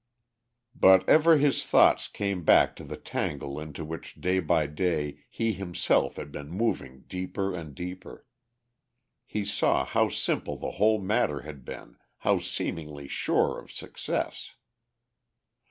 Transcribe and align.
But 0.73 1.07
ever 1.07 1.37
his 1.37 1.63
thoughts 1.63 2.07
came 2.07 2.43
back 2.43 2.75
to 2.77 2.83
the 2.83 2.97
tangle 2.97 3.59
into 3.59 3.85
which 3.85 4.15
day 4.15 4.39
by 4.39 4.65
day 4.65 5.25
he 5.29 5.53
himself 5.53 6.15
had 6.15 6.31
been 6.31 6.49
moving 6.49 7.01
deeper 7.01 7.53
and 7.53 7.75
deeper. 7.75 8.25
He 9.27 9.45
saw 9.45 9.85
how 9.85 10.09
simple 10.09 10.57
the 10.57 10.71
whole 10.71 10.97
matter 10.99 11.41
had 11.41 11.63
been, 11.63 11.97
how 12.17 12.39
seemingly 12.39 13.07
sure 13.07 13.59
of 13.59 13.71
success. 13.71 14.55